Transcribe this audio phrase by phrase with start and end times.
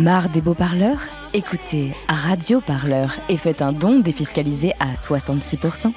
[0.00, 1.02] Marre des beaux parleurs
[1.34, 5.92] Écoutez Radio Parleur et faites un don défiscalisé à 66%.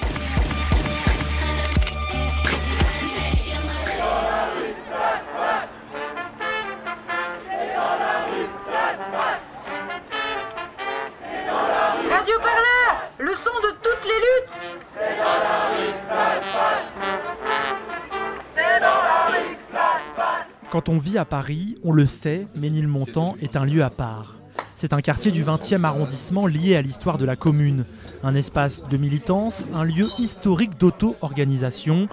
[20.73, 24.37] Quand on vit à Paris, on le sait, Ménilmontant est un lieu à part.
[24.75, 27.85] C'est un quartier du 20e arrondissement lié à l'histoire de la commune,
[28.23, 32.07] un espace de militance, un lieu historique d'auto-organisation,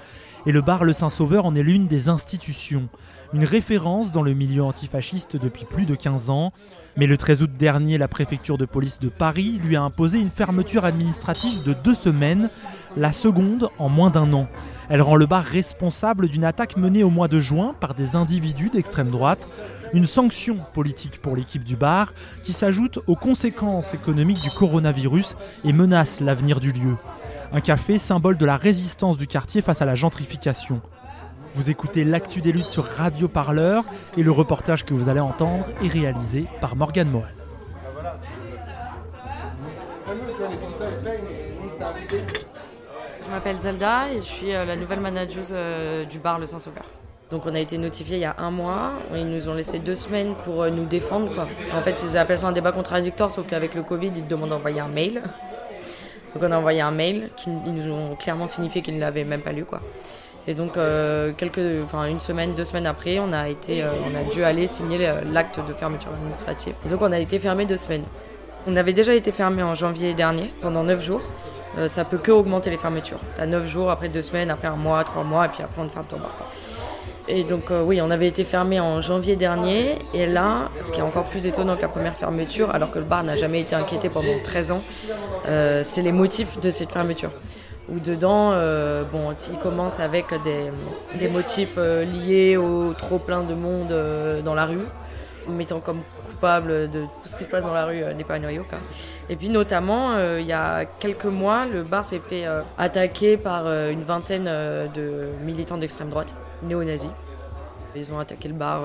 [0.44, 2.90] et le bar Le Saint-Sauveur en est l'une des institutions,
[3.32, 6.52] une référence dans le milieu antifasciste depuis plus de 15 ans.
[6.98, 10.28] Mais le 13 août dernier, la préfecture de police de Paris lui a imposé une
[10.28, 12.50] fermeture administrative de deux semaines,
[12.96, 14.48] la seconde en moins d'un an.
[14.90, 18.70] Elle rend le bar responsable d'une attaque menée au mois de juin par des individus
[18.70, 19.48] d'extrême droite,
[19.92, 25.72] une sanction politique pour l'équipe du bar qui s'ajoute aux conséquences économiques du coronavirus et
[25.72, 26.96] menace l'avenir du lieu.
[27.52, 30.80] Un café symbole de la résistance du quartier face à la gentrification.
[31.54, 33.84] Vous écoutez l'actu des luttes sur Radio Parleur
[34.16, 37.34] et le reportage que vous allez entendre est réalisé par Morgane Morel.
[43.30, 46.82] Je m'appelle Zelda et je suis euh, la nouvelle manageuse euh, du bar Le Saint-Sauveur.
[47.30, 49.94] Donc on a été notifié il y a un mois, ils nous ont laissé deux
[49.94, 51.32] semaines pour euh, nous défendre.
[51.32, 51.46] Quoi.
[51.72, 54.80] En fait, ils appellent ça un débat contradictoire, sauf qu'avec le Covid, ils demandent d'envoyer
[54.80, 55.22] un mail.
[56.34, 59.22] Donc on a envoyé un mail, qui, ils nous ont clairement signifié qu'ils ne l'avaient
[59.22, 59.64] même pas lu.
[59.64, 59.80] Quoi.
[60.48, 65.12] Et donc une semaine, deux semaines après, on a, été, on a dû aller signer
[65.30, 66.74] l'acte de fermeture administrative.
[66.84, 68.04] Et donc on a été fermé deux semaines.
[68.66, 71.20] On avait déjà été fermé en janvier dernier, pendant neuf jours.
[71.78, 73.20] Euh, ça peut que augmenter les fermetures.
[73.36, 75.88] T'as 9 jours, après 2 semaines, après un mois, 3 mois, et puis après on
[75.88, 76.34] ferme ton bar.
[77.32, 80.98] Et donc euh, oui, on avait été fermé en janvier dernier, et là, ce qui
[80.98, 83.76] est encore plus étonnant que la première fermeture, alors que le bar n'a jamais été
[83.76, 84.82] inquiété pendant 13 ans,
[85.46, 87.30] euh, c'est les motifs de cette fermeture.
[87.88, 93.94] Où dedans, euh, bon, il commence avec des, motifs liés au trop plein de monde
[94.44, 94.86] dans la rue,
[95.56, 98.64] mettant comme coupable de tout ce qui se passe dans la rue euh, des Noyaux.
[99.28, 103.36] Et puis notamment, euh, il y a quelques mois, le bar s'est fait euh, attaquer
[103.36, 107.10] par une vingtaine de militants d'extrême droite, néo-nazis.
[107.94, 108.82] Ils ont attaqué le bar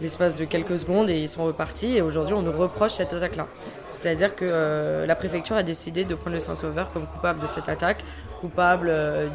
[0.00, 1.96] l'espace de quelques secondes et ils sont repartis.
[1.96, 3.46] Et aujourd'hui, on nous reproche cette attaque-là.
[3.90, 8.02] C'est-à-dire que la préfecture a décidé de prendre le Saint-Sauveur comme coupable de cette attaque,
[8.40, 8.90] coupable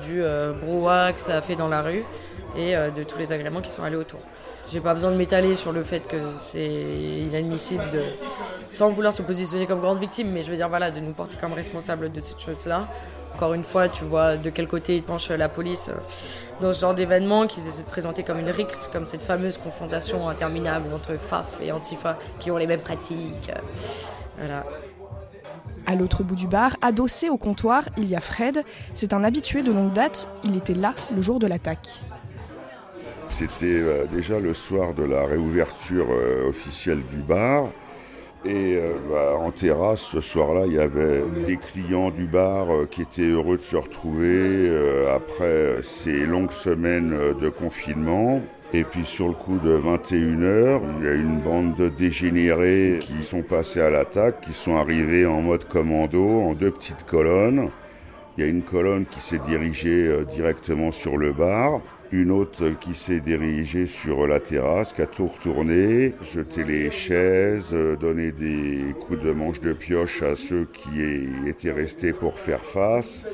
[0.05, 2.03] du euh, brouhaha que ça a fait dans la rue
[2.57, 4.19] et de tous les agréments qui sont allés autour.
[4.71, 8.03] J'ai pas besoin de m'étaler sur le fait que c'est inadmissible
[8.71, 11.37] sans vouloir se positionner comme grande victime, mais je veux dire voilà, de nous porter
[11.39, 12.87] comme responsable de cette chose-là.
[13.35, 15.97] Encore une fois, tu vois de quel côté penche la police euh,
[16.61, 20.29] dans ce genre d'événement, qu'ils essaient de présenter comme une rixe, comme cette fameuse confrontation
[20.29, 23.49] interminable entre FAF et Antifa qui ont les mêmes pratiques.
[23.49, 23.59] euh,
[24.37, 24.63] Voilà.
[25.85, 28.63] À l'autre bout du bar, adossé au comptoir, il y a Fred.
[28.95, 30.27] C'est un habitué de longue date.
[30.43, 32.01] Il était là le jour de l'attaque.
[33.37, 37.65] C'était euh, déjà le soir de la réouverture euh, officielle du bar.
[38.45, 43.01] Et euh, bah, en terrasse, ce soir-là, il y avait des clients du bar qui
[43.01, 44.71] étaient heureux de se retrouver
[45.13, 48.41] après ces longues semaines de confinement.
[48.71, 53.21] Et puis sur le coup de 21h, il y a une bande de dégénérés qui
[53.21, 57.67] sont passés à l'attaque, qui sont arrivés en mode commando, en deux petites colonnes.
[58.37, 61.81] Il y a une colonne qui s'est dirigée directement sur le bar,
[62.15, 67.71] une autre qui s'est dirigée sur la terrasse, qui a tout retourné, jeté les chaises,
[67.73, 71.01] euh, donné des coups de manche de pioche à ceux qui
[71.47, 73.25] étaient restés pour faire face.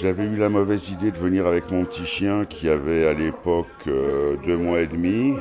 [0.00, 3.66] J'avais eu la mauvaise idée de venir avec mon petit chien qui avait à l'époque
[3.86, 5.34] euh, deux mois et demi.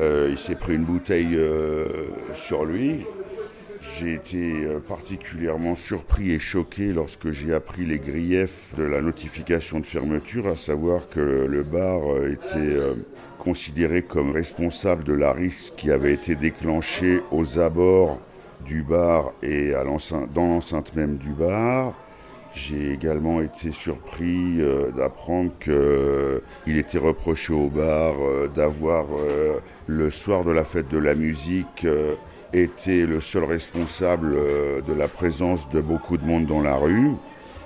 [0.00, 1.38] Euh, il s'est pris une bouteille
[2.34, 3.04] sur lui.
[3.96, 9.80] J'ai été euh, particulièrement surpris et choqué lorsque j'ai appris les griefs de la notification
[9.80, 12.94] de fermeture, à savoir que le, bar euh, était euh,
[13.38, 18.20] considéré comme responsable de la risque qui avait été déclenchée aux abords
[18.66, 21.94] du bar et à dans l'enceinte même du bar.
[22.54, 24.58] J'ai également été surpris
[24.96, 28.14] d'apprendre qu'il était reproché au bar
[28.54, 29.06] d'avoir,
[29.86, 31.86] le soir de la fête de la musique,
[32.52, 37.12] été le seul responsable euh, de la présence de beaucoup de monde dans la rue.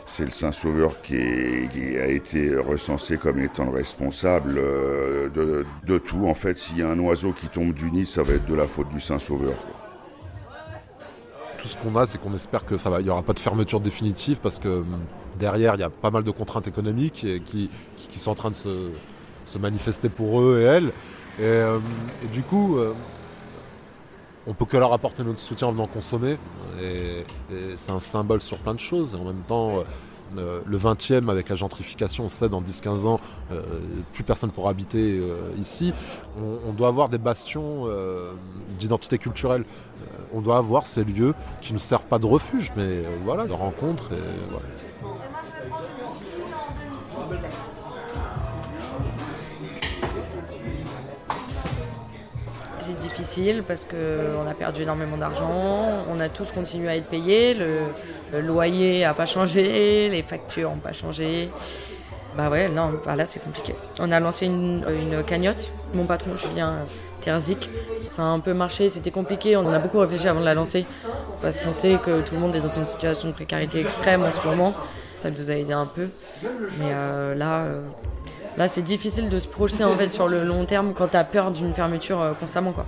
[0.04, 6.26] C'est le Saint-Sauveur qui, a été recensé comme étant le responsable euh, de, tout.
[6.26, 8.54] En fait, s'il y a un oiseau qui tombe du nid, ça va être de
[8.54, 9.54] la faute du Saint-Sauveur.
[11.58, 14.38] Tout ce qu'on a, c'est qu'on espère que il y aura pas de fermeture définitive
[14.42, 14.98] parce que hum,
[15.38, 17.70] derrière, il y a pas mal de contraintes économiques qui,
[18.18, 20.92] sont en train de se, manifester pour eux et elles.
[21.40, 21.62] Et,
[22.24, 22.92] et du coup, euh,
[24.46, 26.36] on peut que leur apporter notre soutien en venant consommer.
[26.80, 27.24] Et,
[27.76, 29.14] c'est un symbole sur plein de choses.
[29.14, 29.84] Et en même temps,
[30.38, 33.80] euh, le 20e, avec la gentrification, on sait dans 10-15 ans, euh,
[34.12, 35.92] plus personne pourra habiter euh, ici.
[36.66, 37.86] On, doit avoir des bastions
[38.78, 39.64] d'identité culturelle.
[40.32, 44.08] on doit avoir ces lieux qui ne servent pas de refuge, mais voilà, de rencontre.
[53.12, 58.40] Difficile parce qu'on a perdu énormément d'argent, on a tous continué à être payés, le,
[58.40, 61.50] loyer n'a pas changé, les factures n'ont pas changé.
[62.36, 63.74] Bah ouais, non, bah là c'est compliqué.
[64.00, 66.78] On a lancé une, cagnotte, mon patron Julien
[67.20, 67.68] Terzic,
[68.08, 70.54] ça a un peu marché, c'était compliqué, on en a beaucoup réfléchi avant de la
[70.54, 70.86] lancer
[71.42, 74.32] parce qu'on sait que tout le monde est dans une situation de précarité extrême en
[74.32, 74.74] ce moment,
[75.16, 76.08] ça nous a aidé un peu.
[76.78, 77.82] Mais euh, là, euh,
[78.58, 81.24] Là, c'est difficile de se projeter en fait sur le long terme quand tu as
[81.24, 82.72] peur d'une fermeture euh, constamment.
[82.72, 82.86] Quoi.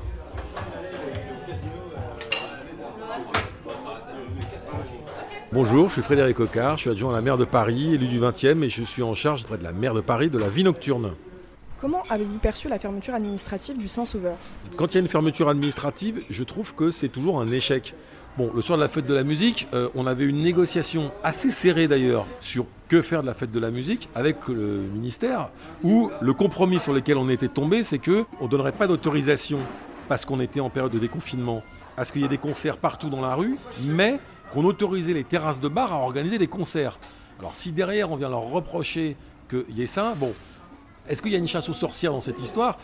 [5.55, 8.19] Bonjour, je suis Frédéric Cocard, je suis adjoint à la maire de Paris, élu du
[8.19, 10.65] 20e, et je suis en charge près de la maire de Paris de la vie
[10.65, 11.13] nocturne.
[11.81, 14.35] Comment avez-vous perçu la fermeture administrative du Saint-Sauveur?
[14.77, 17.95] Quand il y a une fermeture administrative, je trouve que c'est toujours un échec.
[18.37, 21.53] Bon, le soir de la fête de la musique, euh, on avait une négociation assez
[21.53, 25.51] serrée d'ailleurs sur que faire de la fête de la musique avec le ministère,
[25.85, 29.61] où le compromis sur lequel on était tombé, c'est que on donnerait pas d'autorisation
[30.09, 31.63] parce qu'on était en période de déconfinement
[31.97, 33.55] à ce qu'il y ait des concerts partout dans la rue,
[33.85, 34.19] mais
[34.55, 36.99] qu'on autorisait les terrasses de bar à organiser des concerts.
[37.41, 39.17] Alors si derrière on vient leur reprocher
[39.51, 40.33] qu'il y ait ça, bon,
[41.09, 42.79] est-ce qu'il y a une chasse aux sorcières dans cette histoire?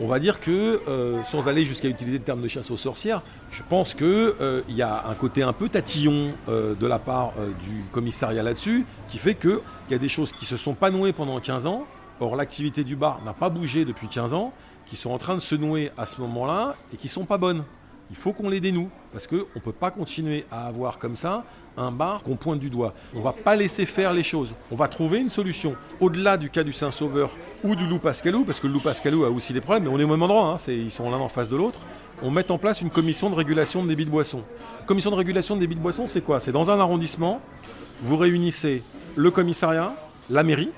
[0.00, 3.22] On va dire que, euh, sans aller jusqu'à utiliser le terme de chasse aux sorcières,
[3.50, 7.32] je pense qu'il euh, y a un côté un peu tatillon euh, de la part
[7.64, 9.60] du commissariat là-dessus, qui fait qu'il
[9.90, 11.86] y a des choses qui se sont pas nouées pendant 15 ans.
[12.20, 14.52] Or, l'activité du bar n'a pas bougé depuis 15 ans,
[14.86, 17.64] qui sont en train de se nouer à ce moment-là et qui sont pas bonnes.
[18.10, 21.44] Il faut qu'on les dénoue, parce qu'on ne peut pas continuer à avoir comme ça
[21.76, 22.94] un bar qu'on pointe du doigt.
[23.14, 24.54] On ne va pas laisser faire les choses.
[24.72, 25.76] On va trouver une solution.
[26.00, 27.30] Au-delà du cas du Saint-Sauveur
[27.62, 29.98] ou du Loup Pascalou, parce que le Loup Pascalou a aussi des problèmes, mais on
[29.98, 31.80] est au même endroit, hein, ils sont l'un en face de l'autre.
[32.22, 34.42] On met en place une commission de régulation de débit de boissons.
[34.86, 36.40] Commission de régulation de débit de boissons, c'est quoi?
[36.40, 37.40] C'est dans un arrondissement,
[38.00, 38.82] vous réunissez
[39.16, 39.92] le commissariat,
[40.30, 40.70] la mairie,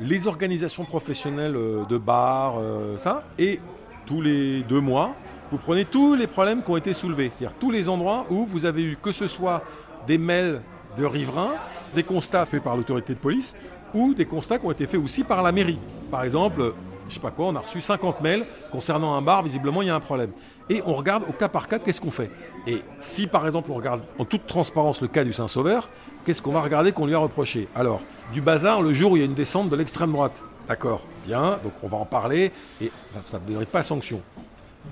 [0.00, 3.60] les organisations professionnelles euh, de bars, euh, ça, et
[4.06, 5.14] tous les deux mois,
[5.54, 8.64] vous prenez tous les problèmes qui ont été soulevés, c'est-à-dire tous les endroits où vous
[8.64, 9.62] avez eu que ce soit
[10.04, 10.60] des mails
[10.98, 11.52] de riverains,
[11.94, 13.54] des constats faits par l'autorité de police
[13.94, 15.78] ou des constats qui ont été faits aussi par la mairie.
[16.10, 16.74] Par exemple,
[17.08, 19.90] je sais pas quoi, on a reçu 50 mails concernant un bar, visiblement il y
[19.92, 20.32] a un problème.
[20.68, 22.32] Et on regarde au cas par cas qu'est-ce qu'on fait?
[22.66, 25.88] Et si par exemple on regarde en toute transparence le cas du Saint-Sauveur,
[26.26, 27.68] qu'est-ce qu'on va regarder qu'on lui a reproché?
[27.76, 28.00] Alors,
[28.32, 30.42] du bazar le jour où il y a une descente de l'extrême droite.
[30.66, 32.50] D'accord, bien, donc on va en parler
[32.82, 32.90] et
[33.28, 34.20] ça ne donnerait pas sanction.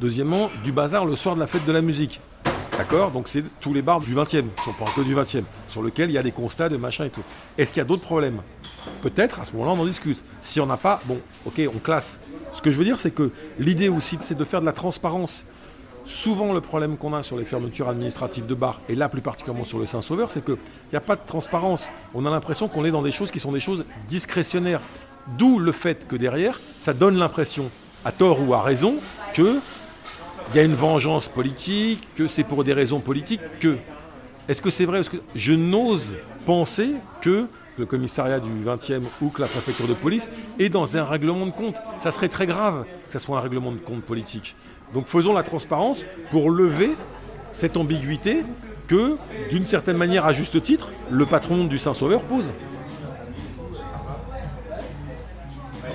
[0.00, 2.20] Deuxièmement, du bazar le soir de la fête de la musique.
[2.76, 3.10] D'accord?
[3.10, 6.10] Donc c'est tous les bars du 20e, ils sont pas que du 20e, sur lequel
[6.10, 7.22] il y a des constats de machin et tout.
[7.58, 8.40] Est-ce qu'il y a d'autres problèmes?
[9.02, 10.22] Peut-être, à ce moment-là, on en discute.
[10.40, 12.18] Si on n'a pas, bon, ok, on classe.
[12.52, 15.44] Ce que je veux dire, c'est que l'idée aussi, c'est de faire de la transparence.
[16.04, 19.64] Souvent, le problème qu'on a sur les fermetures administratives de bars, et là plus particulièrement
[19.64, 20.56] sur le Saint-Sauveur, c'est qu'il
[20.90, 21.88] n'y a pas de transparence.
[22.14, 24.80] On a l'impression qu'on est dans des choses qui sont des choses discrétionnaires.
[25.38, 27.70] D'où le fait que derrière, ça donne l'impression,
[28.04, 28.96] à tort ou à raison,
[29.34, 29.58] que
[30.52, 33.76] il y a une vengeance politique, que c'est pour des raisons politiques, que.
[34.48, 35.00] Est-ce que c'est vrai
[35.34, 37.46] Je n'ose penser que
[37.78, 40.28] le commissariat du 20e ou que la préfecture de police
[40.58, 41.76] est dans un règlement de compte.
[41.98, 44.56] Ça serait très grave que ce soit un règlement de compte politique.
[44.92, 46.90] Donc faisons la transparence pour lever
[47.50, 48.44] cette ambiguïté
[48.88, 49.16] que,
[49.48, 52.52] d'une certaine manière, à juste titre, le patron du Saint-Sauveur pose.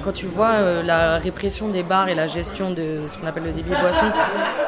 [0.08, 3.44] Quand tu vois euh, la répression des bars et la gestion de ce qu'on appelle
[3.44, 4.06] le débit de boisson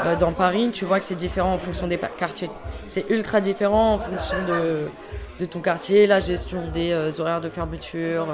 [0.03, 2.49] euh, dans Paris, tu vois que c'est différent en fonction des quartiers.
[2.87, 4.35] C'est ultra différent en fonction
[5.39, 8.27] de, ton quartier, la gestion des euh, horaires de fermeture.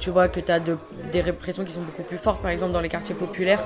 [0.00, 2.80] tu vois que tu as des répressions qui sont beaucoup plus fortes, par exemple dans
[2.80, 3.62] les quartiers populaires.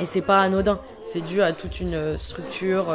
[0.00, 0.80] Et c'est pas anodin.
[1.02, 2.86] C'est dû à toute une structure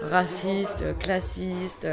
[0.00, 1.86] raciste, classiste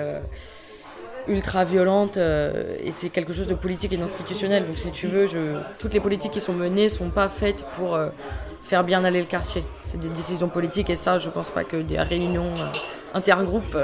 [1.28, 4.66] ultra violente euh, et c'est quelque chose de politique et d'institutionnel.
[4.66, 5.28] Donc si tu veux,
[5.80, 8.10] toutes les politiques qui sont menées sont pas faites pour euh,
[8.64, 9.64] faire bien aller le quartier.
[9.84, 13.78] C'est des décisions politiques et ça, je pense pas que des réunions euh, intergroupes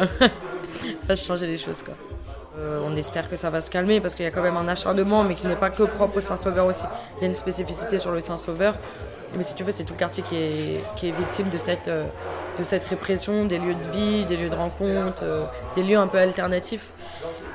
[1.08, 1.84] fassent changer les choses.
[2.84, 5.24] On espère que ça va se calmer parce qu'il y a quand même un acharnement,
[5.24, 6.84] mais qui n'est pas que propre au Saint-Sauveur aussi.
[7.18, 8.76] Il y a une spécificité sur le Saint-Sauveur.
[9.36, 11.90] Mais si tu veux, c'est tout le quartier qui est, qui est victime de cette,
[11.90, 15.24] de cette répression, des lieux de vie, des lieux de rencontre,
[15.76, 16.92] des lieux un peu alternatifs.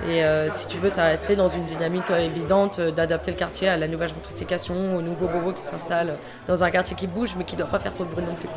[0.04, 3.36] Et euh, si tu veux, ça restait dans une dynamique euh, évidente euh, d'adapter le
[3.36, 7.34] quartier à la nouvelle gentrification, aux nouveaux bobos qui s'installent dans un quartier qui bouge
[7.36, 8.48] mais qui ne doit pas faire trop de bruit non plus.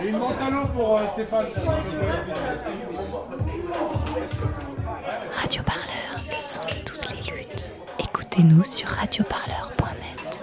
[0.00, 0.18] Et une
[0.74, 1.46] pour Stéphane.
[5.32, 7.70] Radio Parleur, le son de toutes les luttes.
[7.98, 10.40] Écoutez-nous sur radioparleur.net.